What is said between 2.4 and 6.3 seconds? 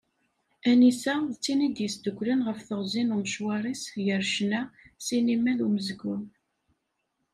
ɣef teɣzi n umecwar-is gar ccna, ssinima d umezgun.